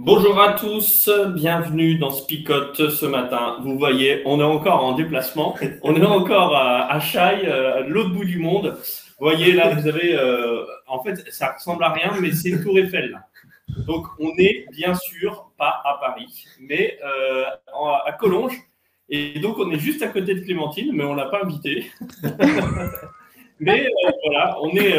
[0.00, 3.56] Bonjour à tous, bienvenue dans Spicote ce matin.
[3.64, 8.10] Vous voyez, on est encore en déplacement, on est encore à, à Chaille, euh, l'autre
[8.10, 8.78] bout du monde.
[9.18, 12.78] Vous voyez là, vous avez, euh, en fait, ça ressemble à rien, mais c'est Tour
[12.78, 13.26] Eiffel là.
[13.88, 17.42] Donc on est bien sûr pas à Paris, mais euh,
[18.06, 18.56] à Collonges.
[19.08, 21.90] Et donc on est juste à côté de Clémentine, mais on l'a pas invité.
[23.58, 23.88] mais
[24.24, 24.96] voilà, on est,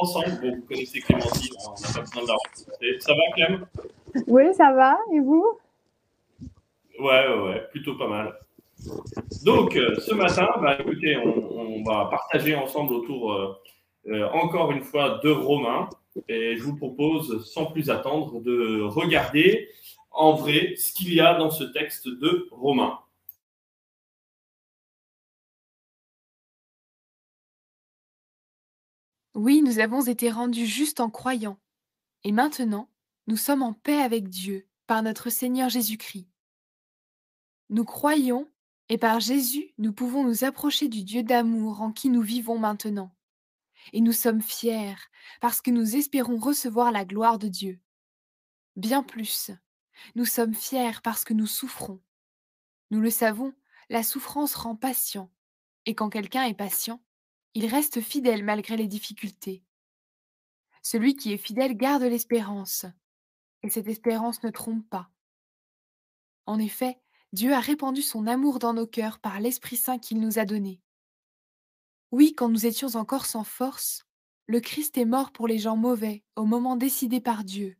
[0.00, 0.30] ensemble.
[0.40, 2.22] Vous connaissez Clémentine, hein, on n'a pas besoin
[2.80, 2.98] de.
[2.98, 3.66] Ça va Clem?
[4.26, 4.98] Oui, ça va.
[5.12, 5.46] Et vous?
[6.98, 8.34] Ouais, ouais, ouais, plutôt pas mal.
[9.44, 13.54] Donc, euh, ce matin, bah, écoutez, on, va partager ensemble autour, euh,
[14.08, 15.88] euh, encore une fois, de Romains.
[16.28, 19.68] Et je vous propose, sans plus attendre, de regarder
[20.10, 22.98] en vrai ce qu'il y a dans ce texte de Romains.
[29.34, 31.58] Oui, nous avons été rendus justes en croyant.
[32.24, 32.88] Et maintenant,
[33.28, 36.30] nous sommes en paix avec Dieu par notre Seigneur Jésus-Christ.
[37.68, 38.50] Nous croyons
[38.88, 43.14] et par Jésus, nous pouvons nous approcher du Dieu d'amour en qui nous vivons maintenant.
[43.92, 44.96] Et nous sommes fiers
[45.42, 47.78] parce que nous espérons recevoir la gloire de Dieu.
[48.76, 49.50] Bien plus,
[50.14, 52.00] nous sommes fiers parce que nous souffrons.
[52.90, 53.52] Nous le savons,
[53.90, 55.30] la souffrance rend patient,
[55.84, 57.02] et quand quelqu'un est patient,
[57.52, 59.62] il reste fidèle malgré les difficultés.
[60.80, 62.86] Celui qui est fidèle garde l'espérance,
[63.62, 65.10] et cette espérance ne trompe pas.
[66.46, 66.98] En effet,
[67.32, 70.80] Dieu a répandu son amour dans nos cœurs par l'Esprit Saint qu'il nous a donné.
[72.10, 74.06] Oui, quand nous étions encore sans force,
[74.46, 77.76] le Christ est mort pour les gens mauvais au moment décidé par Dieu.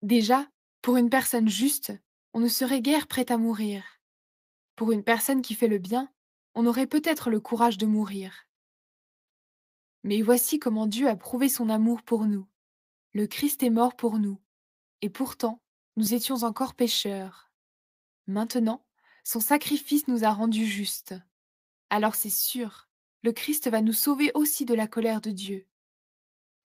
[0.00, 0.48] Déjà,
[0.80, 1.92] pour une personne juste,
[2.32, 3.84] on ne serait guère prêt à mourir.
[4.74, 6.10] Pour une personne qui fait le bien,
[6.54, 8.46] on aurait peut-être le courage de mourir.
[10.02, 12.46] Mais voici comment Dieu a prouvé son amour pour nous.
[13.12, 14.40] Le Christ est mort pour nous,
[15.02, 15.60] et pourtant,
[15.96, 17.50] nous étions encore pécheurs.
[18.26, 18.84] Maintenant,
[19.24, 21.14] son sacrifice nous a rendus justes.
[21.90, 22.88] Alors c'est sûr,
[23.22, 25.66] le Christ va nous sauver aussi de la colère de Dieu.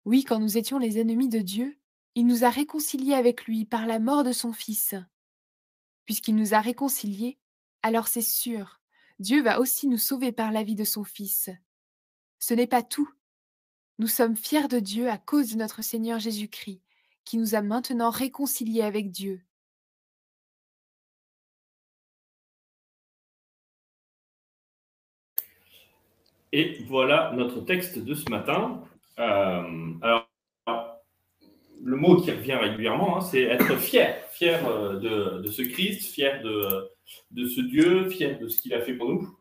[0.04, 1.78] Oui, quand nous étions les ennemis de Dieu,
[2.14, 4.94] il nous a réconciliés avec lui par la mort de son Fils.
[6.04, 7.38] Puisqu'il nous a réconciliés,
[7.82, 8.80] alors c'est sûr,
[9.18, 11.48] Dieu va aussi nous sauver par la vie de son Fils.
[12.38, 13.08] Ce n'est pas tout.
[13.98, 16.81] Nous sommes fiers de Dieu à cause de notre Seigneur Jésus-Christ,
[17.24, 19.42] qui nous a maintenant réconciliés avec Dieu.
[26.52, 28.84] Et voilà notre texte de ce matin.
[29.18, 30.28] Euh, alors,
[31.82, 36.42] le mot qui revient régulièrement, hein, c'est être fier, fier euh, de, ce Christ, fier
[36.42, 36.90] de,
[37.30, 39.36] de, ce Dieu, fier de ce qu'il a fait pour nous,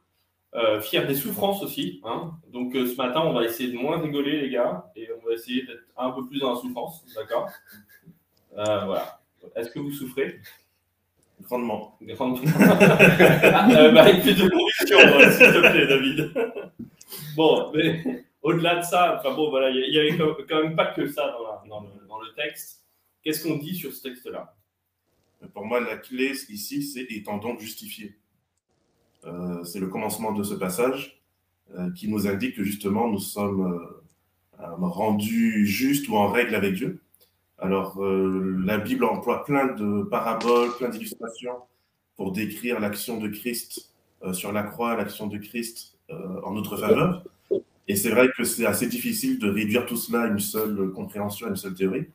[0.54, 2.02] euh, fier des souffrances aussi.
[2.04, 2.34] Hein.
[2.52, 5.64] Donc ce matin, on va essayer de moins rigoler, les gars, et on va essayer
[5.64, 7.50] d'être un peu plus dans la souffrance, d'accord?
[8.54, 9.22] Voilà.
[9.56, 10.40] Est-ce que vous souffrez?
[11.42, 11.98] Grandement.
[12.02, 12.52] Grandement.
[12.60, 15.00] ah, bah, avec plus de conviction,
[15.32, 16.34] s'il te plaît, David.
[17.36, 21.08] Bon, mais au-delà de ça, enfin bon, voilà, il n'y avait quand même pas que
[21.08, 21.36] ça
[21.68, 22.84] dans, le, texte.
[23.24, 24.56] Qu'est-ce qu'on dit sur ce texte-là?
[25.54, 28.16] Pour moi, la clé ici, c'est étant donc justifié.
[29.26, 31.22] Euh, c'est le commencement de ce passage
[31.78, 33.80] euh, qui nous indique que justement nous sommes
[34.60, 37.02] euh, rendus justes ou en règle avec Dieu.
[37.58, 41.54] Alors, la Bible emploie plein de paraboles, plein d'illustrations
[42.16, 43.94] pour décrire l'action de Christ
[44.34, 47.24] sur la croix, l'action de Christ en notre faveur.
[47.88, 51.46] Et c'est vrai que c'est assez difficile de réduire tout cela à une seule compréhension,
[51.46, 52.08] à une seule théorie.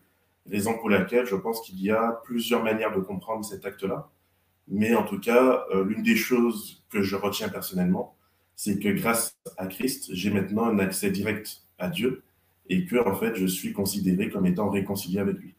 [0.50, 4.10] Raison pour laquelle je pense qu'il y a plusieurs manières de comprendre cet acte-là.
[4.68, 8.16] Mais en tout cas, euh, l'une des choses que je retiens personnellement,
[8.54, 12.22] c'est que grâce à Christ, j'ai maintenant un accès direct à Dieu
[12.68, 15.54] et que, en fait, je suis considéré comme étant réconcilié avec lui.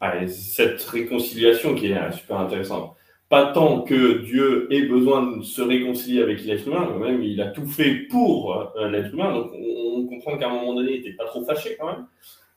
[0.00, 2.96] Ah, cette réconciliation qui est super intéressante
[3.28, 7.40] pas tant que Dieu ait besoin de se réconcilier avec l'être humain, mais même il
[7.40, 9.32] a tout fait pour euh, l'être humain.
[9.32, 12.06] Donc on, comprend qu'à un moment donné, il n'était pas trop fâché quand même.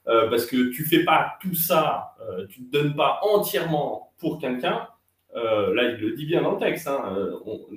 [0.07, 4.11] Euh, parce que tu fais pas tout ça, euh, tu ne te donnes pas entièrement
[4.19, 4.87] pour quelqu'un.
[5.37, 6.87] Là, il le dit bien dans le texte.
[6.87, 7.15] Hein,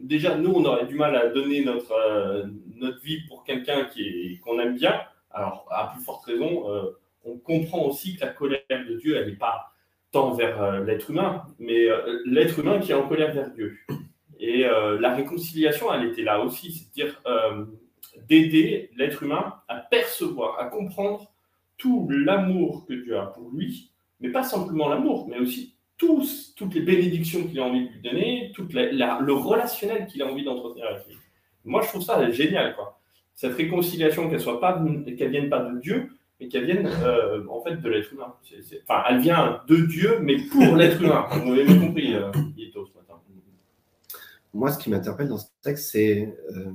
[0.02, 2.46] déjà, nous, on aurait du mal à donner notre,
[2.76, 3.88] notre vie pour quelqu'un
[4.42, 5.00] qu'on aime bien.
[5.30, 6.64] Alors, à plus forte raison,
[7.24, 9.70] on comprend aussi que la colère de Dieu, elle n'est pas
[10.10, 13.78] tant vers euh, l'être humain, mais euh, l'être humain qui est en colère vers Dieu.
[14.38, 17.22] Et euh, la réconciliation, elle était là aussi, c'est-à-dire
[18.28, 21.32] d'aider l'être humain à percevoir, à comprendre
[21.76, 26.74] tout l'amour que Dieu a pour lui, mais pas simplement l'amour, mais aussi tous, toutes
[26.74, 30.86] les bénédictions qu'il a envie de lui donner, toute le relationnel qu'il a envie d'entretenir
[30.86, 31.14] avec lui.
[31.66, 32.98] Moi, je trouve ça génial, quoi.
[33.34, 34.82] Cette réconciliation, qu'elle soit pas,
[35.18, 36.10] qu'elle vienne pas de Dieu,
[36.40, 38.34] mais qu'elle vienne euh, en fait de l'être humain.
[38.88, 41.26] Enfin, elle vient de Dieu, mais pour l'être humain.
[41.44, 43.20] Vous avez bien compris, euh, ce matin.
[44.54, 46.72] Moi, ce qui m'interpelle dans ce texte, c'est euh,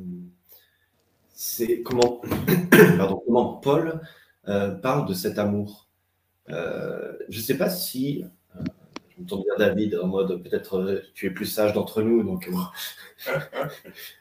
[1.83, 2.21] comment,
[3.25, 4.01] comment Paul
[4.47, 5.87] euh, parle de cet amour.
[6.47, 6.53] je
[7.27, 8.23] ne sais pas si,
[9.23, 12.49] tourne vers David en mode peut-être tu es plus sage d'entre nous, donc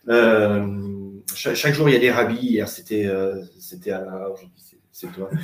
[1.34, 2.36] chaque, chaque, jour il y a des rabbis.
[2.36, 3.10] Hier c'était
[3.58, 4.62] c'était à aujourd'hui
[4.94, 5.28] c'est toi.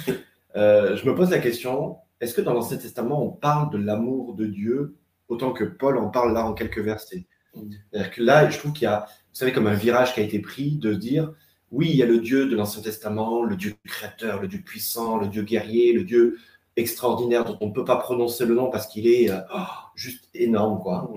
[0.56, 4.34] Euh, je me pose la question, est-ce que dans l'Ancien Testament, on parle de l'amour
[4.34, 4.96] de Dieu
[5.28, 7.26] autant que Paul en parle là en quelques versets?
[7.54, 10.24] C'est-à-dire que là, je trouve qu'il y a, vous savez, comme un virage qui a
[10.24, 11.32] été pris de dire,
[11.70, 15.18] oui, il y a le Dieu de l'Ancien Testament, le Dieu créateur, le Dieu puissant,
[15.18, 16.38] le Dieu guerrier, le Dieu
[16.80, 19.62] extraordinaire dont on ne peut pas prononcer le nom parce qu'il est euh, oh,
[19.94, 21.10] juste énorme, quoi.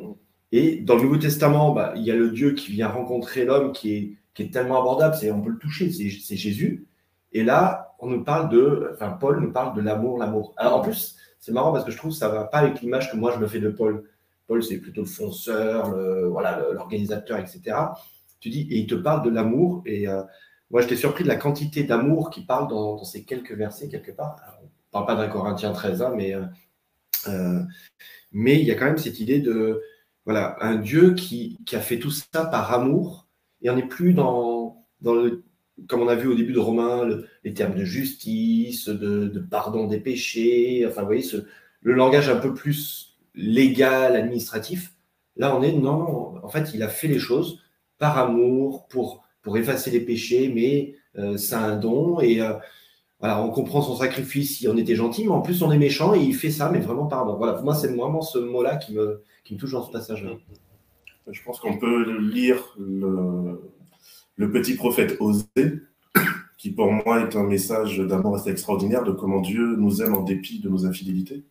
[0.52, 3.72] Et dans le Nouveau Testament, bah, il y a le Dieu qui vient rencontrer l'homme
[3.72, 6.88] qui est, qui est tellement abordable, c'est, on peut le toucher, c'est Jésus.
[7.32, 10.54] Et là, on nous parle de, enfin, Paul nous parle de l'amour, l'amour.
[10.58, 13.12] Alors, en plus, c'est marrant parce que je trouve que ça va pas avec l'image
[13.12, 14.04] que moi je me fais de Paul.
[14.48, 17.76] Paul, c'est plutôt le fonceur, le, voilà, l'organisateur, etc.
[18.40, 19.82] Tu dis, et il te parle de l'amour.
[19.86, 20.22] Et euh,
[20.70, 24.36] moi, j'étais surpris de la quantité d'amour qu'il parle dans, ces quelques versets, quelque part.
[24.94, 26.44] Parle pas d'un Corinthien 13, hein, mais, euh,
[27.28, 27.62] euh,
[28.32, 29.82] mais il y a quand même cette idée de,
[30.26, 33.28] voilà, un Dieu qui, qui a fait tout ça par amour.
[33.62, 35.44] Et on n'est plus dans, dans le
[35.88, 37.08] comme on a vu au début de Romain,
[37.44, 41.38] les termes de justice, de, pardon des péchés, enfin, vous voyez, ce,
[41.82, 44.94] le langage un peu plus légal, administratif.
[45.36, 47.60] Là, on est, non, en fait, il a fait les choses
[47.98, 52.20] par amour, pour, pour effacer les péchés, mais euh, c'est un don.
[52.20, 52.54] Et euh,
[53.24, 56.14] voilà, on comprend son sacrifice si on était gentil, mais en plus, on est méchant
[56.14, 57.38] et il fait ça, mais vraiment par amour.
[57.38, 59.24] Voilà, pour moi, c'est vraiment ce mot-là qui me,
[59.58, 60.32] touche dans ce passage-là.
[61.32, 63.62] Je pense qu'on peut lire le,
[64.36, 65.46] le petit prophète Osée,
[66.58, 70.24] qui pour moi est un message d'amour assez extraordinaire de comment Dieu nous aime en
[70.24, 71.46] dépit de nos infidélités.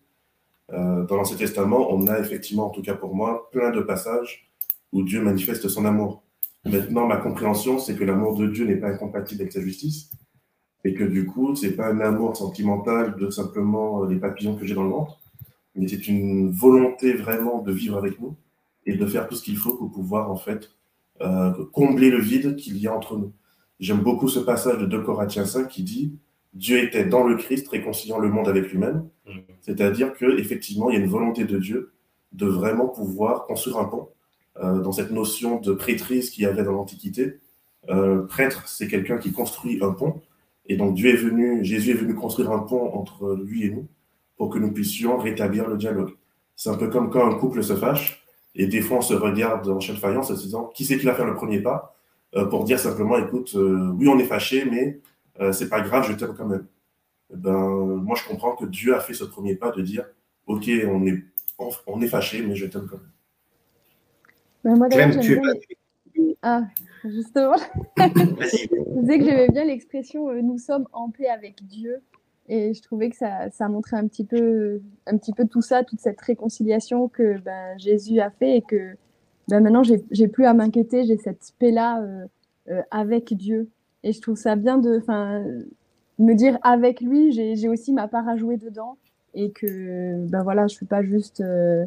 [0.75, 4.47] Euh, dans l'Ancien Testament, on a effectivement, en tout cas pour moi, plein de passages
[4.93, 6.23] où Dieu manifeste son amour.
[6.67, 10.11] Maintenant, ma compréhension, c'est que l'amour de Dieu n'est pas incompatible avec sa justice,
[10.85, 14.75] et que du coup, c'est pas un amour sentimental de simplement les papillons que j'ai
[14.75, 15.21] dans le ventre,
[15.75, 18.37] mais c'est une volonté vraiment de vivre avec nous
[18.87, 20.71] et de faire tout ce qu'il faut pour pouvoir en fait
[21.21, 23.33] euh, combler le vide qu'il y a entre nous.
[23.81, 26.19] J'aime beaucoup ce passage de 2 Corinthiens 5 qui dit
[26.53, 29.09] Dieu était dans le Christ réconciliant le monde avec lui-même.
[29.27, 29.39] Mm.
[29.61, 31.93] C'est-à-dire qu'effectivement, il y a une volonté de Dieu
[32.33, 34.09] de vraiment pouvoir construire un pont.
[34.63, 37.39] Euh, dans cette notion de prêtrise qu'il y avait dans l'Antiquité,
[37.89, 40.21] euh, prêtre, c'est quelqu'un qui construit un pont.
[40.67, 43.89] Et donc Dieu est venu, Jésus est venu construire un pont entre lui et nous
[44.37, 46.13] pour que nous puissions rétablir le dialogue.
[46.57, 48.25] C'est un peu comme quand un couple se fâche.
[48.55, 50.99] Et des fois, on se regarde en chaîne de faïence en se disant qui c'est
[50.99, 51.97] qui va faire le premier pas
[52.35, 55.01] euh, pour dire simplement écoute, euh, oui, on est fâché, mais
[55.41, 56.67] euh, c'est pas grave, je t'aime quand même.
[57.33, 60.05] Eh ben, moi, je comprends que Dieu a fait ce premier pas de dire
[60.47, 61.23] ok, on est,
[61.87, 62.99] on, est fâché, mais je t'aime quand
[64.65, 64.77] même.
[64.77, 66.35] Moi, d'ailleurs, j'aime bien...
[66.43, 66.63] Ah,
[67.11, 67.57] justement.
[67.97, 72.03] je disais que j'aimais bien l'expression nous sommes en paix avec Dieu.
[72.49, 75.85] Et je trouvais que ça, ça montrait un petit, peu, un petit peu tout ça,
[75.85, 78.97] toute cette réconciliation que ben, Jésus a fait et que
[79.49, 82.27] ben, maintenant, j'ai plus à m'inquiéter, j'ai cette paix-là euh,
[82.71, 83.71] euh, avec Dieu.
[84.03, 85.01] Et je trouve ça bien de
[86.19, 88.97] me dire avec lui, j'ai aussi ma part à jouer dedans
[89.35, 91.87] et que ben voilà, je ne suis pas juste euh,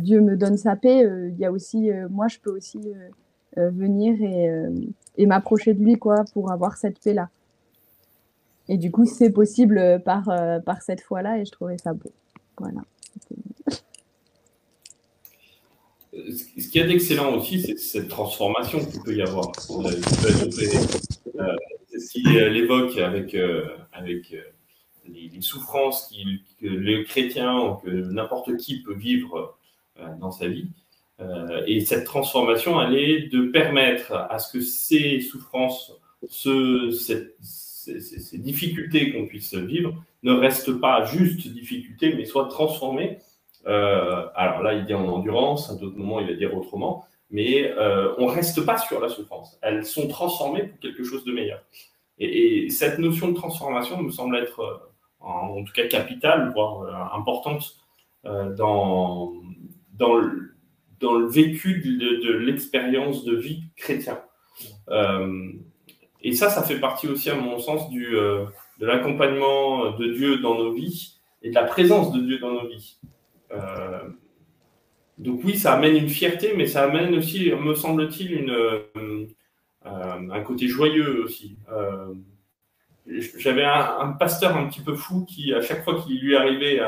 [0.00, 2.80] Dieu me donne sa paix, il y a aussi, moi, je peux aussi
[3.56, 4.50] venir et,
[5.16, 7.28] et m'approcher de lui quoi, pour avoir cette paix-là.
[8.68, 11.92] Et du coup, c'est possible euh, par, euh, par cette fois-là et je trouvais ça
[11.92, 12.10] beau.
[12.58, 12.80] Voilà.
[16.12, 19.50] Ce qui est excellent aussi, c'est cette transformation qu'il peut y avoir.
[19.70, 21.56] Euh,
[21.98, 23.36] si elle évoque avec,
[23.92, 24.34] avec
[25.06, 26.14] les, souffrances
[26.60, 29.58] que les chrétiens ou que n'importe qui peut vivre
[30.20, 30.68] dans sa vie,
[31.66, 35.92] et cette transformation, elle est de permettre à ce que ces souffrances,
[36.28, 43.18] ce, ces, difficultés qu'on puisse vivre ne restent pas juste difficultés, mais soient transformées.
[43.64, 47.72] alors là, il dit en endurance, à d'autres moments, il va dire autrement, mais
[48.18, 49.58] on ne reste pas sur la souffrance.
[49.62, 51.62] Elles sont transformées pour quelque chose de meilleur.
[52.18, 54.76] Et, cette notion de transformation me semble être, euh,
[55.20, 57.76] en, tout cas, capitale, voire euh, importante
[58.24, 59.32] euh, dans,
[59.92, 60.53] dans, le,
[61.00, 64.20] dans le vécu de, l'expérience de vie chrétien.
[66.22, 70.54] et ça, ça fait partie aussi, à mon sens, du, de l'accompagnement de Dieu dans
[70.56, 72.98] nos vies et de la présence de Dieu dans nos vies.
[75.18, 78.56] donc oui, ça amène une fierté, mais ça amène aussi, me semble-t-il, une,
[79.86, 81.58] euh, un côté joyeux aussi.
[81.70, 82.14] Euh,
[83.36, 86.80] j'avais un, pasteur un petit peu fou qui, à chaque fois qu'il lui arrivait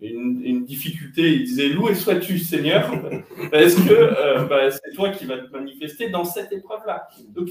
[0.00, 2.90] une, difficulté, il disait Loué sois-tu, Seigneur,
[3.50, 7.08] parce que euh, bah, c'est toi qui vas te manifester dans cette épreuve-là?
[7.28, 7.48] Donc,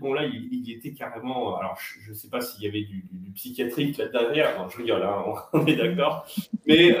[0.00, 1.56] bon, là, il, était carrément.
[1.56, 5.24] Alors, je ne sais pas s'il y avait du, psychiatrique là derrière, je rigole, hein,
[5.54, 6.26] on est d'accord,
[6.66, 6.96] mais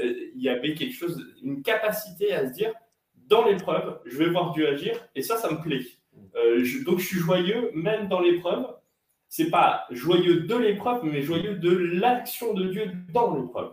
[0.00, 2.72] il y avait quelque chose, une capacité à se dire
[3.28, 5.86] dans l'épreuve, je vais voir Dieu agir, et ça, ça me plaît.
[6.36, 8.66] Euh, donc je suis joyeux même dans l'épreuve.
[9.36, 13.72] C'est pas joyeux de l'épreuve, mais joyeux de l'action de Dieu dans l'épreuve.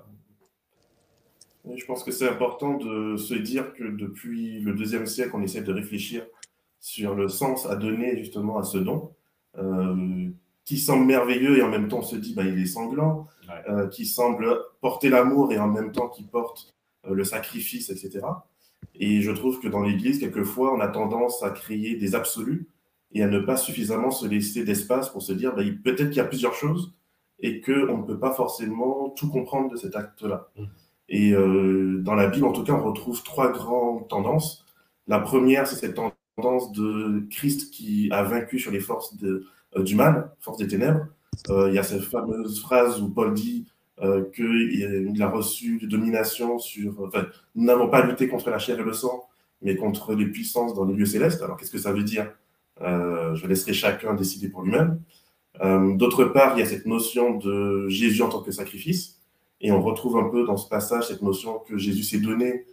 [1.76, 5.62] Je pense que c'est important de se dire que depuis le deuxième siècle, on essaie
[5.62, 6.26] de réfléchir
[6.80, 9.14] sur le sens à donner justement à ce don,
[9.60, 10.30] euh,
[10.66, 13.28] qui semble merveilleux et en même temps on se dit bah, il est sanglant,
[13.70, 16.74] euh, qui semble porter l'amour et en même temps qui porte
[17.08, 18.22] le sacrifice, etc.
[18.96, 22.68] Et je trouve que dans l'Église, quelquefois, on a tendance à créer des absolus
[23.14, 26.22] et à ne pas suffisamment se laisser d'espace pour se dire, bah, peut-être qu'il y
[26.22, 26.94] a plusieurs choses
[27.40, 30.50] et qu'on ne peut pas forcément tout comprendre de cet acte-là.
[30.58, 30.64] Mm.
[31.10, 34.66] Et euh, dans la Bible, en tout cas, on retrouve trois grandes tendances.
[35.08, 36.00] La première, c'est cette
[36.38, 40.68] tendance de Christ qui a vaincu sur les forces de, euh, du mal, forces des
[40.68, 41.06] ténèbres.
[41.50, 43.68] Euh, il y a cette fameuse phrase où Paul dit
[44.34, 47.00] qu'il a reçu de domination sur.
[47.02, 49.30] Enfin, nous n'avons pas lutté contre la chair et le sang,
[49.62, 51.44] mais contre les puissances dans les lieux célestes.
[51.44, 52.32] Alors, qu'est-ce que ça veut dire?
[52.84, 55.02] Euh, Je laisserai chacun décider pour lui-même.
[55.62, 59.20] Euh, d'autre part, il y a cette notion de Jésus en tant que sacrifice.
[59.60, 62.66] Et on retrouve un peu dans ce passage cette notion que Jésus s'est donné.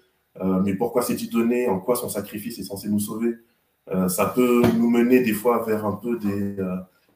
[0.64, 1.68] mais pourquoi s'est-il donné?
[1.68, 3.34] En quoi son sacrifice est censé nous sauver?
[4.08, 6.56] Ça peut nous mener des fois vers un peu des,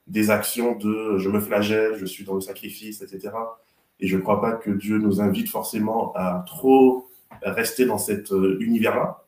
[0.09, 3.31] des actions de je me flagelle, je suis dans le sacrifice, etc.
[3.99, 7.09] Et je ne crois pas que Dieu nous invite forcément à trop
[7.43, 9.22] rester dans cet euh, univers-là.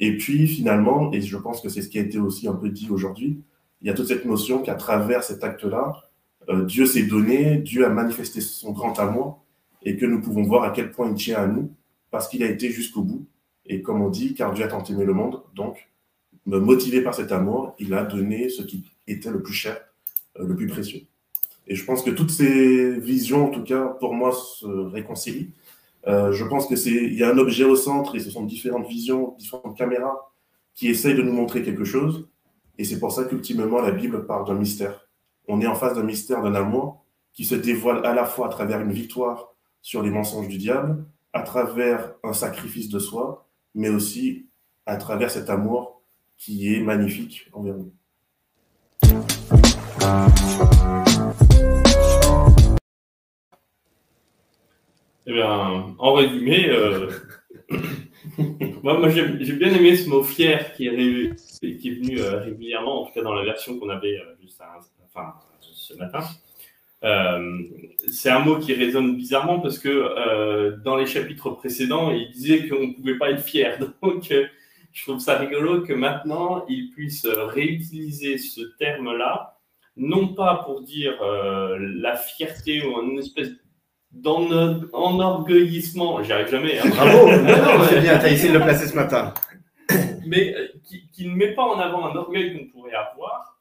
[0.00, 2.68] Et puis finalement, et je pense que c'est ce qui a été aussi un peu
[2.68, 3.40] dit aujourd'hui,
[3.82, 6.04] il y a toute cette notion qu'à travers cet acte-là,
[6.48, 9.44] euh, Dieu s'est donné, Dieu a manifesté son grand amour,
[9.82, 11.70] et que nous pouvons voir à quel point il tient à nous,
[12.10, 13.26] parce qu'il a été jusqu'au bout.
[13.66, 15.88] Et comme on dit, car Dieu a tant aimé le monde, donc,
[16.46, 19.80] motivé par cet amour, il a donné ce qui était le plus cher,
[20.38, 21.02] euh, le plus précieux.
[21.66, 25.50] Et je pense que toutes ces visions, en tout cas, pour moi, se réconcilient.
[26.06, 28.44] Euh, je pense que c'est, il y a un objet au centre et ce sont
[28.44, 30.32] différentes visions, différentes caméras
[30.74, 32.28] qui essayent de nous montrer quelque chose.
[32.78, 35.08] Et c'est pour ça qu'ultimement, la Bible parle d'un mystère.
[35.48, 38.50] On est en face d'un mystère, d'un amour qui se dévoile à la fois à
[38.50, 43.88] travers une victoire sur les mensonges du diable, à travers un sacrifice de soi, mais
[43.88, 44.48] aussi
[44.86, 46.02] à travers cet amour
[46.36, 47.92] qui est magnifique envers nous.
[55.26, 57.08] Eh bien, en résumé, euh,
[58.82, 63.22] moi, j'ai bien aimé ce mot fier qui est, venu euh, régulièrement, en tout cas
[63.22, 64.34] dans la version qu'on avait euh,
[65.62, 66.20] ce matin.
[68.06, 72.88] c'est un mot qui résonne bizarrement parce que dans les chapitres précédents, il disait qu'on
[72.88, 73.78] ne pouvait pas être fier.
[74.02, 74.30] Donc,
[74.92, 79.58] je trouve ça rigolo que maintenant, il puisse réutiliser ce terme-là,
[79.96, 83.52] non pas pour dire la fierté ou une espèce
[84.14, 86.78] dans notre enorgueillissement, j'y arrive jamais.
[86.78, 86.88] Hein.
[86.88, 87.28] Bravo,
[87.88, 89.34] c'est bien, tu as essayé de le placer ce matin.
[90.26, 90.68] Mais euh,
[91.12, 93.60] qui, ne met pas en avant un orgueil qu'on pourrait avoir,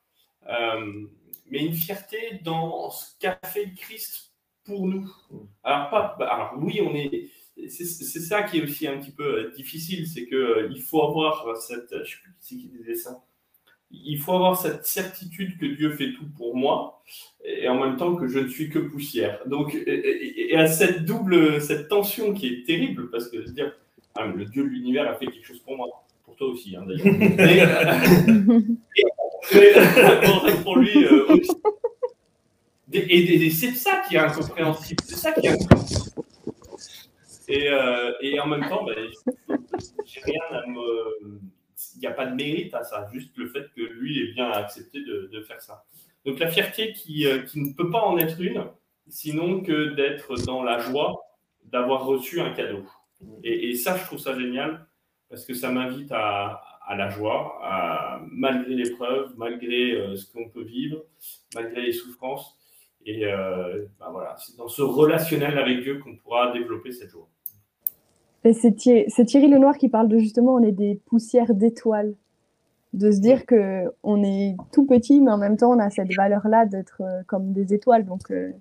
[0.50, 1.05] euh,
[1.50, 4.31] mais une fierté dans ce qu'a fait Christ
[4.63, 5.10] pour nous.
[5.63, 7.29] Alors, pas, bah, alors oui, on est.
[7.67, 11.93] C'est ça qui est aussi un petit peu euh, difficile, c'est qu'il faut avoir cette.
[12.03, 13.24] Je sais plus qui disait ça
[13.94, 17.02] il faut avoir cette certitude que Dieu fait tout pour moi
[17.46, 19.40] et en même temps que je ne suis que poussière.
[19.46, 23.72] Donc, et, à cette double, cette tension qui est terrible, parce que dire,
[24.16, 25.88] ah, le Dieu de l'univers a fait quelque chose pour moi,
[26.26, 27.04] pour toi aussi, hein, d'ailleurs.
[30.64, 31.52] pour lui euh, aussi.
[32.94, 35.04] Et, c'est ça qui est incompréhensible.
[35.06, 36.12] C'est ça qui est incompréhensible.
[37.50, 38.96] Et, euh, et en même temps, ben,
[40.06, 41.42] j'ai rien à me.
[42.03, 44.51] Il n'y a pas de mérite à ça, juste le fait que lui ait bien
[44.51, 45.86] accepté de, de faire ça.
[46.25, 48.65] Donc la fierté qui, euh, qui, ne peut pas en être une,
[49.07, 51.22] sinon que d'être dans la joie
[51.63, 52.83] d'avoir reçu un cadeau.
[53.45, 54.86] Et, et, ça, je trouve ça génial
[55.29, 60.50] parce que ça m'invite à, à, la joie, à, malgré l'épreuve, malgré euh, ce qu'on
[60.50, 61.05] peut vivre,
[61.55, 62.57] malgré les souffrances.
[63.05, 67.29] Et euh, ben voilà, c'est dans ce relationnel avec Dieu qu'on pourra développer cette joie.
[68.52, 72.14] C'est Thierry, Lenoir qui parle de justement, on est des poussières d'étoiles.
[72.94, 76.14] De se dire que on est tout petit, mais en même temps, on a cette
[76.14, 78.06] valeur-là d'être euh, comme des étoiles.
[78.06, 78.52] Donc, euh,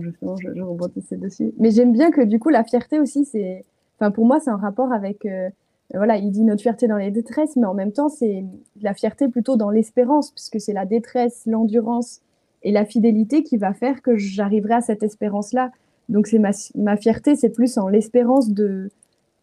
[0.00, 1.52] justement, je, je rebondissais dessus.
[1.58, 3.64] Mais j'aime bien que du coup, la fierté aussi, c'est,
[3.98, 5.50] enfin, pour moi, c'est un rapport avec, euh,
[5.92, 8.44] voilà, il dit notre fierté dans les détresses, mais en même temps, c'est
[8.80, 12.20] la fierté plutôt dans l'espérance, puisque c'est la détresse, l'endurance
[12.62, 15.72] et la fidélité qui va faire que j'arriverai à cette espérance-là.
[16.08, 18.90] Donc c'est ma, fierté, c'est plus en l'espérance de,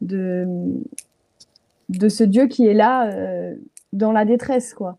[0.02, 0.46] de,
[1.90, 3.56] de ce Dieu qui est là euh,
[3.94, 4.98] dans la détresse, quoi.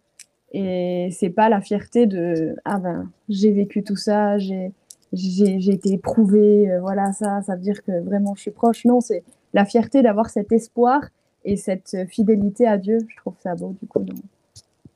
[0.53, 4.73] Et c'est pas la fierté de ah ben j'ai vécu tout ça, j'ai
[5.13, 8.85] j'ai été éprouvée, euh, voilà ça, ça veut dire que vraiment je suis proche.
[8.85, 9.23] Non, c'est
[9.55, 11.03] la fierté d'avoir cet espoir
[11.45, 12.99] et cette fidélité à Dieu.
[13.09, 14.05] Je trouve ça beau du coup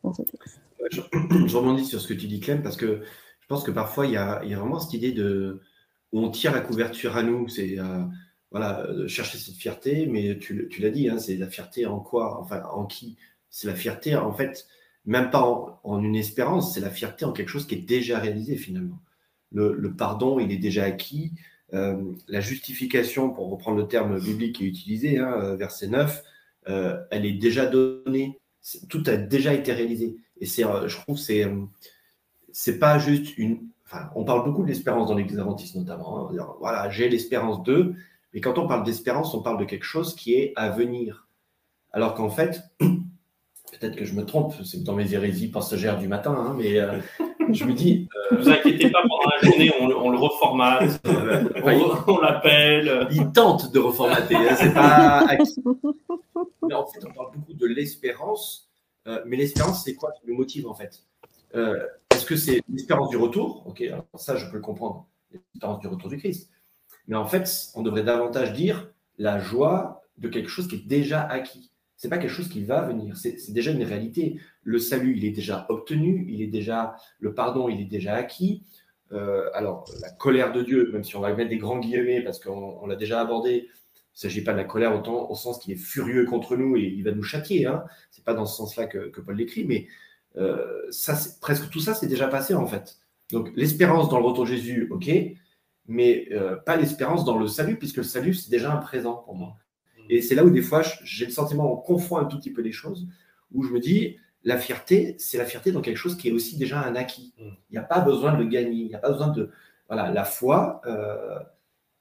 [0.02, 0.61] dans, ce texte.
[0.90, 3.00] Je, rebondis sur ce que tu dis Clem parce que
[3.40, 5.62] je pense que parfois il y a, y a vraiment cette idée de
[6.14, 8.04] on tire la couverture à nous, c'est euh,
[8.50, 12.62] voilà, chercher cette fierté, mais tu, l'as dit, hein, c'est la fierté en quoi, enfin
[12.73, 13.16] en qui?
[13.50, 14.66] C'est la fierté en fait,
[15.06, 15.42] même pas
[15.83, 19.00] en, une espérance, c'est la fierté en quelque chose qui est déjà réalisé finalement.
[19.52, 21.33] Le, pardon, il est déjà acquis.
[21.73, 26.23] Euh, la justification, pour reprendre le terme biblique qui est utilisé, hein, euh, verset 9,
[26.66, 28.40] elle est déjà donnée.
[28.88, 30.16] tout a déjà été réalisé.
[30.40, 31.47] Et c'est, je trouve, c'est
[32.52, 33.68] c'est pas juste une
[34.15, 36.31] on parle beaucoup de l'espérance dans l'Église adventiste notamment.
[36.31, 36.47] Hein.
[36.61, 37.95] Voilà, j'ai l'espérance d'eux.
[38.33, 41.29] Mais quand on parle d'espérance, on parle de quelque chose qui est à venir.
[41.92, 46.35] Alors qu'en fait, peut-être que je me trompe, c'est dans mes hérésies passagères du matin,
[46.37, 46.99] hein, mais euh,
[47.53, 48.09] je me dis.
[48.33, 51.01] Ne vous inquiétez pas, pendant la journée, on, le reformate,
[52.07, 53.07] on, l'appelle.
[53.12, 55.25] Il tente de reformater, hein, c'est pas.
[56.68, 58.68] mais en fait, on parle beaucoup de l'espérance,
[59.07, 61.05] euh, mais l'espérance, c'est quoi qui nous motive en fait?
[61.55, 63.64] Euh, est-ce que c'est l'espérance du retour?
[63.66, 66.50] Ok, ça, je peux le comprendre, l'espérance du retour du Christ.
[67.07, 71.22] Mais en fait, on devrait davantage dire la joie de quelque chose qui est déjà
[71.22, 71.70] acquis.
[71.96, 74.40] C'est pas quelque chose qui va venir, c'est déjà une réalité.
[74.62, 78.62] Le salut, il est déjà obtenu, il est déjà le pardon, il est déjà acquis.
[79.12, 82.40] Euh, alors, la colère de Dieu, même si on va mettre des grands guillemets parce
[82.40, 85.72] qu'on l'a déjà abordé, il ne s'agit pas de la colère autant au sens qu'il
[85.72, 87.66] est furieux contre nous et il va nous châtier.
[87.66, 87.85] Hein.
[88.11, 89.87] C'est pas dans ce sens-là que Paul l'écrit, mais
[90.37, 92.99] euh, ça, presque tout ça, c'est déjà passé en fait.
[93.31, 95.11] Donc l'espérance dans le retour de Jésus, ok,
[95.87, 99.35] mais euh, pas l'espérance dans le salut, puisque le salut, c'est déjà un présent pour
[99.35, 99.57] moi.
[100.11, 102.62] Et c'est là où des fois, j'ai le sentiment, on confond un tout petit peu
[102.62, 103.09] les choses,
[103.53, 106.59] où je me dis, la fierté, c'est la fierté dans quelque chose qui est aussi
[106.59, 107.35] déjà un acquis.
[107.38, 107.42] Mm.
[107.42, 109.51] Il n'y a pas besoin de le gagner, il n'y a pas besoin de...
[109.88, 111.38] Voilà, la foi, euh,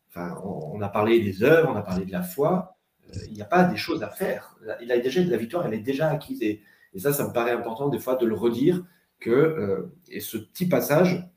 [0.10, 2.78] enfin, on, a parlé des œuvres, on a parlé de la foi,
[3.28, 4.56] il n'y a pas des choses à faire.
[4.82, 6.42] Il a déjà la victoire, elle est déjà acquise.
[6.42, 6.62] Et
[6.94, 8.84] et ça, ça me paraît important des fois de le redire,
[9.24, 11.28] que, euh, et ce petit passage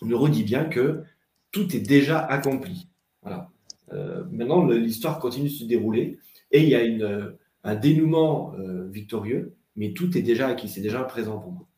[0.00, 1.02] nous redit bien que
[1.50, 2.88] tout est déjà accompli.
[3.22, 3.50] Voilà.
[3.92, 6.18] Euh, maintenant, l'histoire continue de se dérouler
[6.50, 10.80] et il y a une, un dénouement euh, victorieux, mais tout est déjà acquis, c'est
[10.80, 11.68] déjà présent pour moi.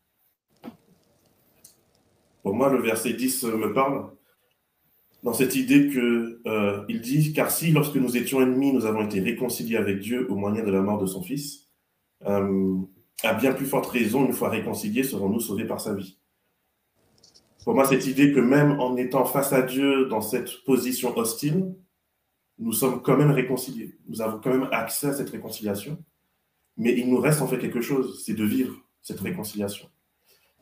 [2.43, 4.11] Pour moi, le verset 10 me parle
[5.23, 6.43] dans cette idée que
[6.91, 10.37] il dit car si lorsque nous étions ennemis, nous avons été réconciliés avec Dieu au
[10.37, 11.71] moyen de la mort de son Fils,
[13.23, 16.19] à bien plus forte raison, une fois réconciliés, serons-nous sauvés par sa vie?
[17.65, 21.75] Pour moi, cette idée que même en étant face à Dieu dans cette position hostile,
[22.59, 23.97] nous sommes quand même réconciliés.
[24.07, 25.99] Nous avons quand même accès à cette réconciliation.
[26.77, 29.89] Mais il nous reste en fait quelque chose, c'est de vivre cette réconciliation.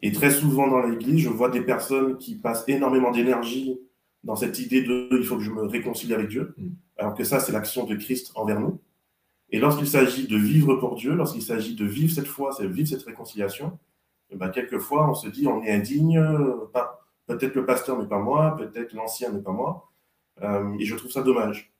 [0.03, 3.79] Et très souvent dans l'Église, je vois des personnes qui passent énormément d'énergie
[4.25, 6.69] dans cette idée de il faut que je me réconcilie avec Dieu, mm.
[6.99, 8.81] alors que ça, c'est l'action de Christ envers nous.
[9.53, 12.89] Et lorsqu'il s'agit de vivre pour Dieu, lorsqu'il s'agit de vivre cette foi, de vivre
[12.89, 13.79] cette réconciliation,
[14.31, 16.19] eh ben, quelquefois on se dit on est indigne,
[17.27, 19.91] peut-être le pasteur mais pas moi, peut-être l'ancien mais pas moi.
[20.43, 21.73] Euh, et je trouve ça dommage.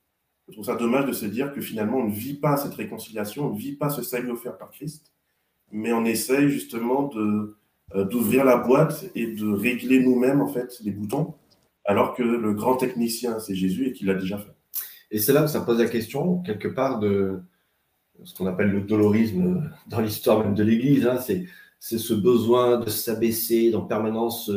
[0.49, 3.47] Je trouve ça dommage de se dire que finalement on ne vit pas cette réconciliation,
[3.47, 5.13] on ne vit pas ce salut offert par Christ,
[5.71, 7.57] mais on essaye justement de
[7.95, 11.35] euh, d'ouvrir la boîte et de régler nous-mêmes en fait les boutons,
[11.85, 14.55] alors que le grand technicien c'est Jésus et qu'il l'a déjà fait.
[15.11, 17.41] Et c'est là où ça pose la question quelque part de
[18.25, 21.07] ce qu'on appelle le dolorisme dans l'histoire même de l'Église.
[21.07, 21.47] Hein, c'est,
[21.81, 24.51] ce besoin de s'abaisser, d'en permanence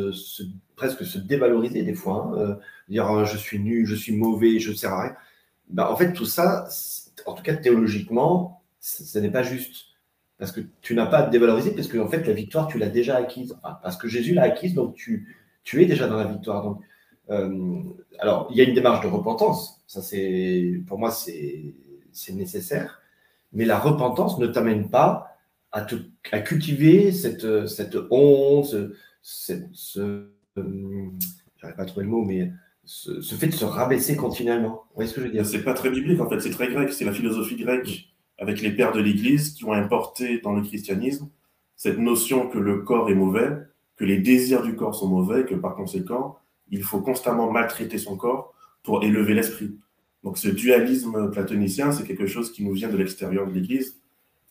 [0.75, 2.55] presque se dévaloriser des fois, hein, euh,
[2.89, 5.15] dire ah, je suis nu, je suis mauvais, je ne sers à rien.
[5.69, 6.67] bah, en fait, tout ça,
[7.25, 9.87] en tout cas théologiquement, ce n'est pas juste.
[10.37, 12.89] Parce que tu n'as pas à te dévaloriser, parce que fait, la victoire, tu l'as
[12.89, 13.55] déjà acquise.
[13.81, 16.63] parce que Jésus l'a acquise, donc tu, tu es déjà dans la victoire.
[16.63, 16.81] Donc,
[17.29, 17.81] euh,
[18.19, 19.81] alors, il y a une démarche de repentance.
[19.87, 21.73] Ça, c'est, pour moi, c'est,
[22.11, 23.01] c'est nécessaire.
[23.55, 25.35] Mais la repentance ne t'amène pas
[25.71, 25.81] à,
[26.41, 27.45] cultiver cette,
[28.11, 28.75] honte,
[29.21, 29.53] ce,
[30.57, 31.09] euh,
[31.59, 32.51] pas le mot, mais
[32.85, 34.83] ce, fait de se rabaisser continuellement.
[34.89, 35.45] Vous voyez ce que je veux dire?
[35.45, 38.71] C'est pas très biblique en fait, c'est très grec, c'est la philosophie grecque avec les
[38.71, 41.29] pères de l'Église qui ont importé dans le christianisme
[41.75, 43.51] cette notion que le corps est mauvais,
[43.97, 46.37] que les désirs du corps sont mauvais, que par conséquent,
[46.69, 49.77] il faut constamment maltraiter son corps pour élever l'esprit.
[50.25, 54.01] Donc ce dualisme platonicien, c'est quelque chose qui nous vient de l'extérieur de l'Église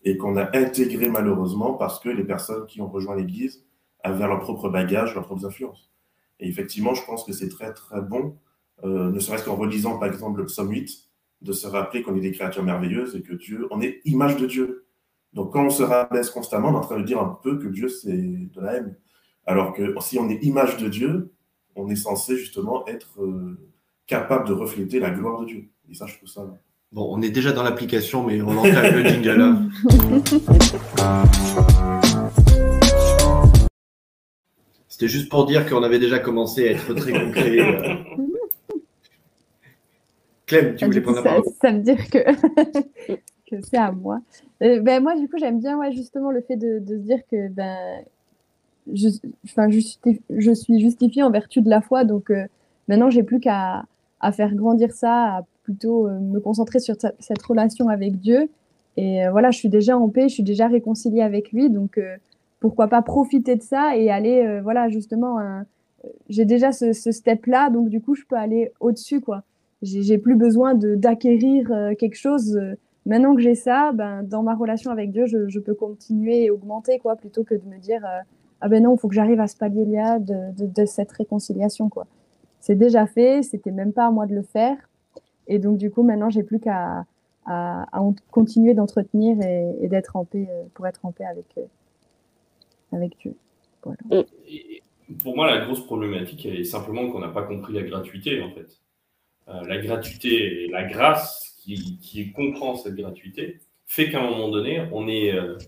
[0.05, 3.65] et qu'on a intégré malheureusement parce que les personnes qui ont rejoint l'Église
[4.05, 5.91] avaient leur propre bagage, leurs propres influences.
[6.39, 8.39] Et effectivement, je pense que c'est très très bon,
[8.85, 11.09] euh, ne serait-ce qu'en relisant par exemple le psaume 8,
[11.43, 14.47] de se rappeler qu'on est des créatures merveilleuses et que Dieu, on est image de
[14.47, 14.87] Dieu.
[15.33, 17.67] Donc quand on se rabaisse constamment, on est en train de dire un peu que
[17.67, 18.97] Dieu c'est de la haine.
[19.45, 21.35] Alors que si on est image de Dieu,
[21.75, 23.59] on est censé justement être euh,
[24.07, 25.65] capable de refléter la gloire de Dieu.
[25.91, 26.47] Et ça, je trouve ça.
[26.93, 29.59] Bon, on est déjà dans l'application, mais on entame le jingle là.
[34.89, 37.59] C'était juste pour dire qu'on avait déjà commencé à être très concret.
[37.59, 37.95] Euh.
[40.47, 41.43] Clem, tu voulais prendre la parole?
[41.61, 42.19] Ça veut dire que,
[43.51, 44.21] que c'est à moi.
[44.63, 47.19] Euh, ben, moi, du coup, j'aime bien ouais, justement le fait de, de se dire
[47.29, 48.05] que ben,
[48.93, 49.09] je,
[50.31, 52.05] je suis justifiée en vertu de la foi.
[52.05, 52.47] Donc euh,
[52.89, 53.85] maintenant, j'ai plus qu'à
[54.21, 58.49] à faire grandir ça, à plutôt me concentrer sur cette relation avec Dieu.
[58.97, 61.69] Et voilà, je suis déjà en paix, je suis déjà réconciliée avec lui.
[61.69, 61.99] Donc
[62.65, 65.61] pourquoi pas profiter de ça et aller, euh, voilà, justement, euh,
[66.31, 69.43] j'ai déjà ce, step-là, donc du coup, je peux aller au-dessus, quoi.
[69.83, 72.59] J'ai plus besoin d'acquérir euh, quelque chose.
[73.05, 76.99] Maintenant que j'ai ça, ben, dans ma relation avec Dieu, je, peux continuer et augmenter,
[77.01, 78.01] quoi, plutôt que de me dire,
[78.63, 82.07] ah ben non, il faut que j'arrive à ce palier-là de, de, cette réconciliation, quoi.
[82.65, 84.79] C'est déjà fait, c'était même pas à moi de le faire.
[85.49, 87.05] Et donc, du coup, maintenant, j'ai plus qu'à
[87.45, 87.85] à,
[88.31, 91.45] continuer d'entretenir et, et d'être en paix, pour être en paix avec,
[92.91, 93.35] avec Dieu.
[95.23, 98.81] pour moi, la grosse problématique est simplement qu'on n'a pas compris la gratuité, en fait.
[99.49, 104.49] Euh, la gratuité et la grâce qui, qui, comprend cette gratuité fait qu'à un moment
[104.49, 105.59] donné, on est, euh,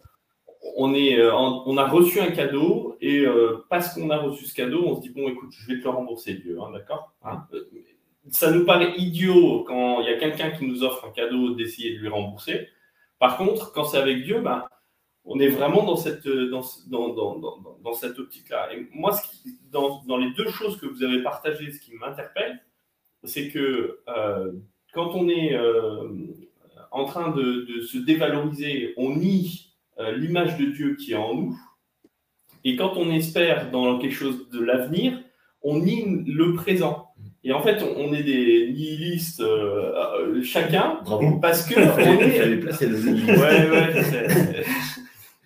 [0.77, 3.25] on, est, euh, on a reçu un cadeau et
[3.69, 5.91] parce qu'on a reçu ce cadeau, on se dit bon, écoute, je vais te le
[5.91, 7.13] rembourser, Dieu, hein, d'accord?
[7.23, 7.47] Hein
[8.31, 11.95] Ça nous paraît idiot quand il y a quelqu'un qui nous offre un cadeau d'essayer
[11.95, 12.69] de lui rembourser.
[13.19, 14.65] Par contre, quand c'est avec Dieu, ben,
[15.27, 17.39] on est vraiment dans cette, dans, dans,
[17.83, 18.73] dans, cette optique-là.
[18.73, 22.63] Et moi, ce qui, dans, les deux choses que vous avez partagées, ce qui m'interpelle,
[23.25, 24.53] c'est que euh,
[24.95, 26.09] quand on est euh,
[26.93, 29.66] en train de, se dévaloriser, on nie euh,
[29.99, 31.59] l'image de Dieu qui est en nous.
[32.65, 35.23] Et quand on espère dans quelque chose de l'avenir,
[35.63, 37.09] on nie le présent.
[37.45, 39.43] Et en fait, on est des nihilistes
[40.43, 41.01] chacun,
[41.41, 42.47] parce que on est.
[42.47, 42.67] le
[43.41, 44.65] ouais, ouais,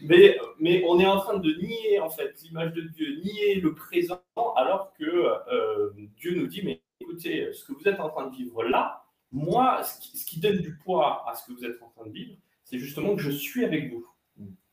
[0.02, 3.74] mais, mais on est en train de nier en fait l'image de Dieu, nier le
[3.74, 4.22] présent,
[4.56, 8.34] alors que euh, Dieu nous dit, mais écoutez, ce que vous êtes en train de
[8.34, 12.06] vivre là, moi, ce qui, donne du poids à ce que vous êtes en train
[12.06, 12.34] de vivre,
[12.64, 14.04] c'est justement que je suis avec vous.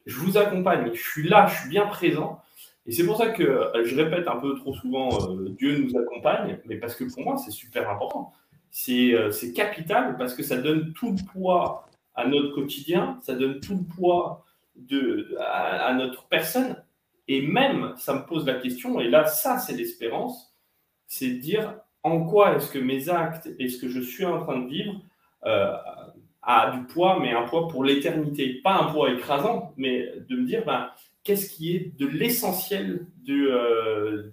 [0.08, 2.42] Je vous accompagne, je suis là, je suis bien présent.
[2.86, 6.00] Et c'est pour ça que euh, je répète un peu trop souvent, euh, Dieu nous
[6.00, 8.34] accompagne, mais parce que pour moi, c'est super important.
[8.72, 13.76] C'est capital parce que ça donne tout le poids à notre quotidien, ça donne tout
[13.76, 14.46] le poids
[15.40, 16.82] à, notre personne.
[17.28, 20.56] Et même, ça me pose la question, et là, ça, c'est l'espérance,
[21.08, 24.40] c'est de dire en quoi est-ce que mes actes et ce que je suis en
[24.40, 25.02] train de vivre
[25.46, 25.76] euh,
[26.48, 28.62] a du poids, mais un poids pour l'éternité.
[28.64, 30.90] Pas un poids écrasant, mais de me dire ben,
[31.24, 34.32] qu'est-ce qui est de l'essentiel de, euh,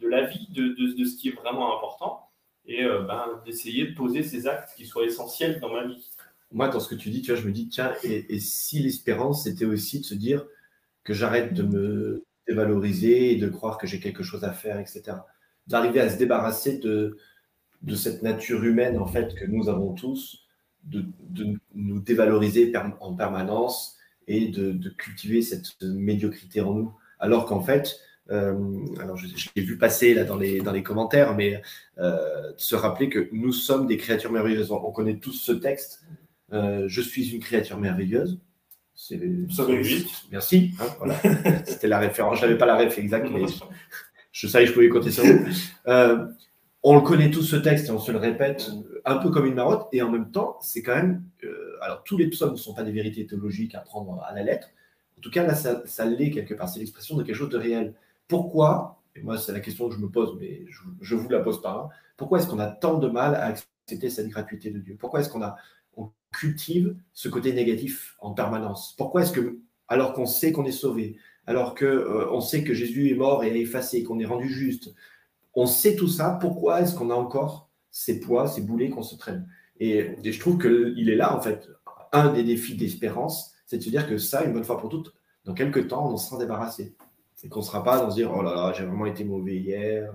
[0.00, 2.28] de, la vie, de, ce qui est vraiment important,
[2.66, 6.06] et euh, ben, d'essayer de poser ces actes qui soient essentiels dans ma vie
[6.54, 9.42] moi, dans ce que tu dis, tu vois, je me dis, tiens, et, si l'espérance,
[9.42, 10.46] c'était aussi de se dire
[11.02, 15.16] que j'arrête de me dévaloriser de croire que j'ai quelque chose à faire, etc.
[15.66, 17.16] D'arriver à se débarrasser de,
[17.82, 20.43] de cette nature humaine, en fait, que nous avons tous,
[20.84, 23.94] de, de nous dévaloriser en permanence
[24.28, 26.92] et de, cultiver cette médiocrité en nous.
[27.18, 27.98] Alors qu'en fait,
[28.30, 28.54] euh,
[29.00, 31.62] alors je, l'ai vu passer là dans les, dans les commentaires, mais
[31.98, 34.70] euh, se rappeler que nous sommes des créatures merveilleuses.
[34.70, 36.04] On connaît tous ce texte,
[36.52, 38.38] euh, je suis une créature merveilleuse.
[38.94, 39.20] C'est.
[40.30, 40.70] Merci.
[40.80, 41.14] Hein,
[41.66, 42.38] C'était la référence.
[42.38, 43.42] Je n'avais pas la ref exacte, mais
[44.30, 45.46] je savais que je pouvais compter sur vous.
[46.86, 48.70] On le connaît tous ce texte et on se le répète
[49.06, 51.24] un peu comme une marotte, et en même temps, c'est quand même.
[51.42, 54.42] Euh, alors, tous les psaumes ne sont pas des vérités théologiques à prendre à la
[54.42, 54.68] lettre.
[55.16, 56.68] En tout cas, là, ça, l'est quelque part.
[56.68, 57.94] C'est l'expression de quelque chose de réel.
[58.28, 60.66] Pourquoi, et moi, c'est la question que je me pose, mais
[61.00, 64.28] je, vous la pose pas, pourquoi est-ce qu'on a tant de mal à accepter cette
[64.28, 64.96] gratuité de Dieu?
[64.98, 65.56] Pourquoi est-ce qu'on a,
[65.96, 68.94] on cultive ce côté négatif en permanence?
[68.98, 71.16] Pourquoi est-ce que, alors qu'on sait qu'on est sauvé,
[71.46, 74.94] alors qu'on euh, sait que Jésus est mort et effacé, qu'on est rendu juste,
[75.54, 79.16] on sait tout ça, pourquoi est-ce qu'on a encore ces poids, ces boulets qu'on se
[79.16, 79.48] traîne?
[79.78, 81.68] Et, je trouve qu'il est là, en fait,
[82.12, 85.12] un des défis d'espérance, c'est de se dire que ça, une bonne fois pour toutes,
[85.44, 86.42] dans quelques temps, on en sera.
[87.42, 89.56] Et qu'on ne sera pas dans se dire, oh là là, j'ai vraiment été mauvais
[89.56, 90.10] hier.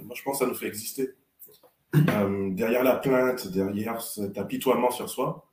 [0.00, 1.10] Moi, je pense que ça nous fait exister.
[1.94, 5.50] Euh, derrière la plainte, derrière cet apitoiement sur soi,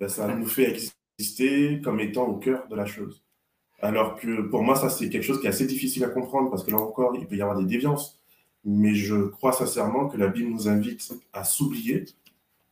[0.00, 0.70] ben, ça nous fait
[1.18, 3.22] exister comme étant au cœur de la chose.
[3.80, 6.62] Alors que pour moi, ça, c'est quelque chose qui est assez difficile à comprendre parce
[6.62, 8.21] que là encore, il peut y avoir des déviances
[8.64, 12.04] mais je crois sincèrement que la Bible nous invite à s'oublier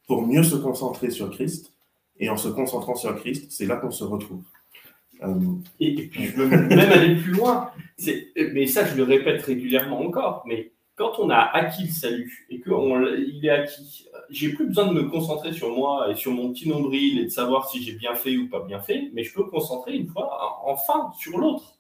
[0.07, 1.73] pour mieux se concentrer sur Christ.
[2.19, 4.43] Et en se concentrant sur Christ, c'est là qu'on se retrouve.
[5.23, 5.35] Euh,
[5.81, 7.71] et, puis je veux même aller plus loin.
[8.53, 10.43] Mais ça, je le répète régulièrement encore.
[10.47, 14.93] Mais quand on a acquis le salut et qu'il est acquis, j'ai plus besoin de
[14.93, 18.15] me concentrer sur moi et sur mon petit nombril et de savoir si j'ai bien
[18.15, 21.79] fait ou pas bien fait, mais je peux concentrer une fois, enfin, sur l'autre.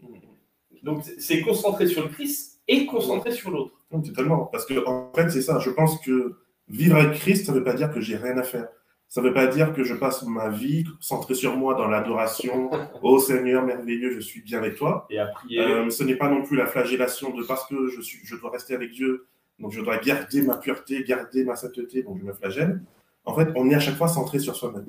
[0.82, 3.74] Donc c'est concentrer sur le Christ et concentrer sur l'autre.
[3.90, 4.46] Totalement.
[4.46, 5.58] Parce que, en fait, c'est ça.
[5.58, 6.36] Je pense que
[6.68, 8.68] vivre avec Christ, ça ne veut pas dire que j'ai rien à faire.
[9.08, 12.70] Ça ne veut pas dire que je passe ma vie centrée sur moi dans l'adoration.
[13.02, 15.08] Ô Seigneur merveilleux, je suis bien avec toi.
[15.10, 15.60] Et à prier.
[15.60, 18.50] Euh, ce n'est pas non plus la flagellation de parce que je, suis, je dois
[18.50, 19.26] rester avec Dieu,
[19.58, 22.82] donc je dois garder ma pureté, garder ma sainteté, donc je me flagelle.
[23.24, 24.86] En fait, on est à chaque fois centré sur soi-même.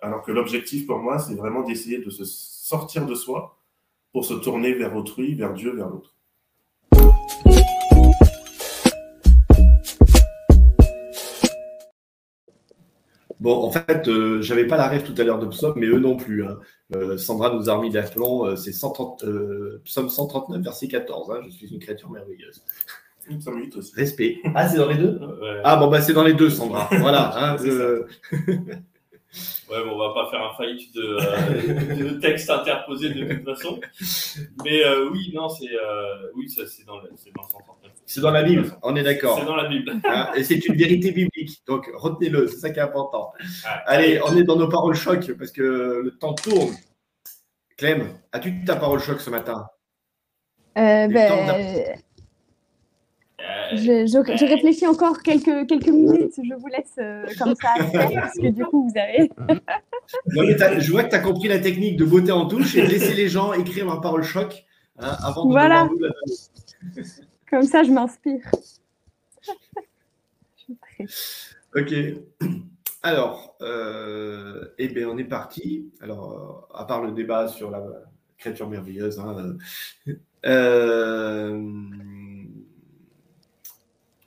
[0.00, 3.58] Alors que l'objectif pour moi, c'est vraiment d'essayer de se sortir de soi
[4.12, 6.14] pour se tourner vers autrui, vers Dieu, vers l'autre.
[13.42, 15.98] Bon, en fait, euh, j'avais pas la rêve tout à l'heure de psaume, mais eux
[15.98, 16.46] non plus.
[16.46, 16.60] Hein.
[16.94, 19.24] Euh, Sandra nous a remis d'aplomb, euh, c'est 130,
[19.84, 21.32] psaume 139, verset 14.
[21.32, 21.40] Hein.
[21.46, 22.62] je suis une créature merveilleuse.
[23.96, 24.38] Respect.
[24.54, 25.18] Ah, c'est dans les deux?
[25.64, 26.88] Ah, bon, bah, c'est dans les deux, Sandra.
[27.00, 27.56] voilà.
[27.56, 27.56] Hein,
[29.72, 33.80] Ouais, bon, on va pas faire un de, euh, texte interposé de toute façon.
[34.64, 37.42] Mais euh, oui, non, c'est euh, oui, ça, c'est dans, c'est dans
[38.04, 39.38] C'est dans la Bible, on est d'accord.
[39.38, 39.94] C'est dans la Bible.
[40.04, 43.32] Hein, et c'est une vérité biblique, donc retenez-le, c'est ça qui est important.
[43.86, 45.62] Allez, on est dans nos paroles choc parce que
[46.04, 46.74] le temps tourne.
[47.78, 49.66] Clem, as-tu ta parole choc ce matin?
[50.74, 51.10] Ben,
[53.72, 56.34] je, réfléchis encore quelques, quelques minutes.
[56.36, 57.74] Je vous laisse euh, comme ça
[58.14, 59.30] parce que du coup, vous avez.
[60.80, 63.14] je vois que tu as compris la technique de beauté en touche et de laisser
[63.14, 64.64] les gens écrire leur parole choc
[64.98, 65.88] hein, avant de Voilà.
[67.50, 68.50] Comme ça, je m'inspire.
[71.74, 71.94] ok.
[73.02, 75.90] Alors, euh, eh bien, on est parti.
[76.00, 77.82] Alors, euh, à part le débat sur la
[78.38, 79.56] créature merveilleuse, hein,
[80.46, 81.60] euh,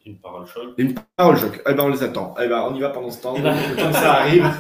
[0.06, 0.74] une parole choc.
[0.78, 1.62] Une parole choc.
[1.68, 2.36] Eh ben, on les attend.
[2.40, 3.36] Eh ben, on y va pendant ce temps.
[3.36, 4.46] Quand ça arrive.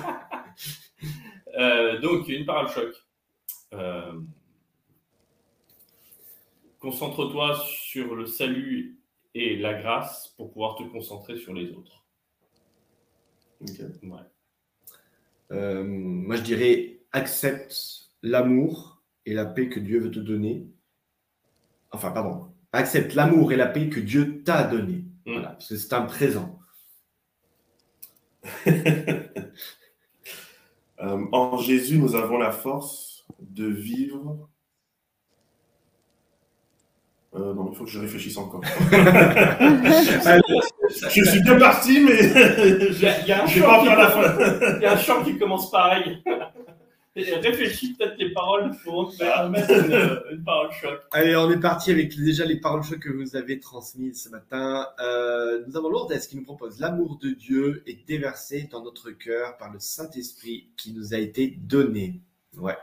[1.57, 2.93] Euh, donc, une parole choc.
[3.73, 4.19] Euh,
[6.79, 8.99] concentre-toi sur le salut
[9.33, 12.03] et la grâce pour pouvoir te concentrer sur les autres.
[15.51, 20.67] Euh, moi, je dirais accepte l'amour et la paix que Dieu veut te donner.
[21.91, 22.53] Enfin, pardon.
[22.73, 25.04] Accepte l'amour et la paix que Dieu t'a donné.
[25.25, 26.59] Voilà, parce que c'est un présent.
[31.01, 34.47] Euh, en Jésus, nous avons la force de vivre.
[37.35, 38.61] Euh, non, il faut que je réfléchisse encore.
[41.11, 42.31] je suis bien parti, mais
[42.91, 46.23] il y a, un chant il y a un chant qui commence pareil.
[47.15, 49.13] Réfléchis peut-être les paroles pour
[49.49, 49.71] mettre
[50.31, 50.99] une, parole choc.
[51.11, 54.87] Allez, on est parti avec déjà les paroles choc que vous avez transmises ce matin.
[54.99, 59.55] Euh, nous avons Lourdes qui nous propose l'amour de Dieu est déversé dans notre cœur
[59.57, 62.19] par le Saint-Esprit qui nous a été donné?
[62.57, 62.77] Ouais.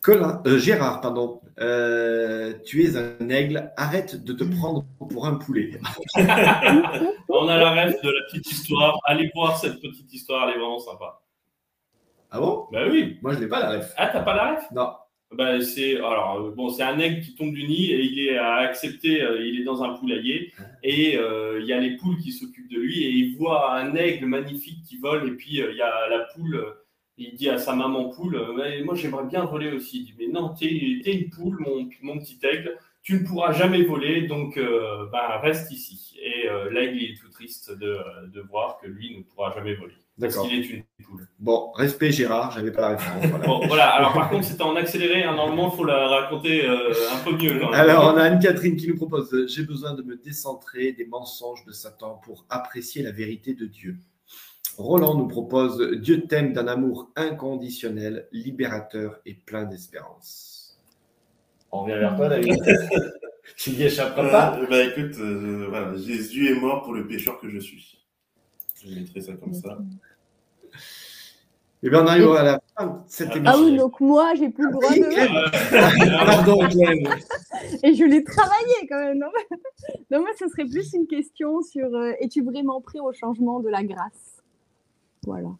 [0.00, 5.36] Colin, euh, Gérard, pardon, euh, tu es un aigle, arrête de te prendre pour un
[5.36, 5.80] poulet.
[6.16, 8.98] on a la rêve de la petite histoire.
[9.06, 11.23] Allez voir cette petite histoire, elle est vraiment sympa.
[12.34, 12.66] Ah bon?
[12.72, 13.16] Bah oui.
[13.22, 13.92] Moi, je n'ai pas la ref.
[13.96, 14.64] Ah, t'as pas la ref?
[14.72, 14.90] Non.
[15.30, 18.36] Bah, c'est alors euh, bon, c'est un aigle qui tombe du nid et il est
[18.36, 19.22] à accepter.
[19.22, 22.70] Euh, il est dans un poulailler et euh, il y a les poules qui s'occupent
[22.70, 26.08] de lui et il voit un aigle magnifique qui vole et puis il y a
[26.08, 26.60] la poule.
[27.18, 28.36] il dit à sa maman poule,
[28.84, 30.00] moi j'aimerais bien voler aussi.
[30.00, 33.52] Il dit mais non, t'es es une poule, mon, mon petit aigle, tu ne pourras
[33.52, 34.58] jamais voler, donc
[35.12, 36.16] bah, reste ici.
[36.20, 39.94] Et l'aigle, est tout triste de, de voir que lui ne pourra jamais voler.
[40.20, 41.28] Parce qu'il est une poule.
[41.40, 43.26] Bon, respect Gérard, j'avais pas la référence.
[43.26, 43.46] Voilà.
[43.46, 43.88] bon, voilà.
[43.90, 45.24] Alors par contre, c'était en accéléré.
[45.24, 45.34] Hein.
[45.34, 47.58] Normalement, il faut la raconter un peu mieux.
[47.58, 47.80] Quand même.
[47.80, 51.72] Alors, on a Anne-Catherine qui nous propose J'ai besoin de me décentrer des mensonges de
[51.72, 53.96] Satan pour apprécier la vérité de Dieu.
[54.76, 60.78] Roland nous propose Dieu t'aime d'un amour inconditionnel, libérateur et plein d'espérance.
[61.70, 62.62] On revient vers toi, David.
[63.56, 64.58] tu n'y échapperas pas?
[64.58, 68.03] Euh, bah, Écoute, euh, voilà, Jésus est mort pour le pécheur que je suis.
[68.84, 69.78] Je mettrai ça comme ça.
[71.82, 73.52] Et eh bien, on arrive à la fin de cette émission.
[73.54, 76.24] Ah oui, donc moi, j'ai plus le droit de.
[76.24, 76.66] Pardon,
[77.82, 79.18] Et je l'ai travaillé quand même.
[79.18, 79.26] Non,
[80.10, 83.68] non moi, ce serait plus une question sur euh, es-tu vraiment prêt au changement de
[83.68, 84.42] la grâce?
[85.26, 85.50] Voilà.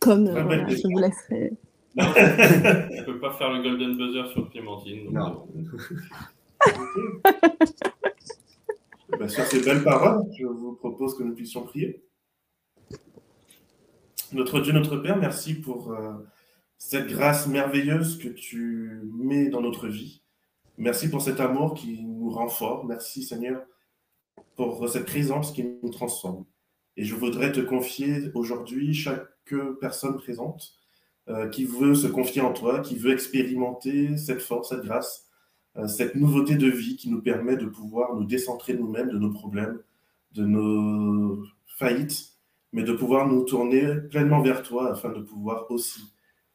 [0.00, 1.52] Comme euh, voilà, je vous laisserai.
[1.98, 5.12] on ne peut pas faire le golden buzzer sur Clémentine.
[5.12, 5.46] Non.
[9.18, 12.04] Ben, sur ces belles paroles, je vous propose que nous puissions prier.
[14.32, 16.12] Notre Dieu, notre Père, merci pour euh,
[16.76, 20.22] cette grâce merveilleuse que tu mets dans notre vie.
[20.76, 22.84] Merci pour cet amour qui nous rend fort.
[22.84, 23.62] Merci Seigneur
[24.54, 26.44] pour cette présence qui nous transforme.
[26.96, 29.26] Et je voudrais te confier aujourd'hui chaque
[29.80, 30.72] personne présente
[31.28, 35.25] euh, qui veut se confier en toi, qui veut expérimenter cette force, cette grâce,
[35.86, 39.78] cette nouveauté de vie qui nous permet de pouvoir nous décentrer nous-mêmes de nos problèmes,
[40.32, 42.32] de nos faillites,
[42.72, 46.00] mais de pouvoir nous tourner pleinement vers toi afin de pouvoir aussi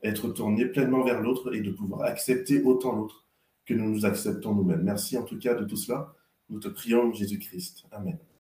[0.03, 3.25] être tourné pleinement vers l'autre et de pouvoir accepter autant l'autre
[3.65, 4.84] que nous nous acceptons nous-mêmes.
[4.84, 6.13] Merci en tout cas de tout cela.
[6.49, 7.86] Nous te prions, Jésus-Christ.
[7.91, 8.21] Amen.